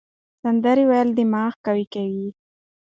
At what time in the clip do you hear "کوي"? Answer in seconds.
1.93-2.27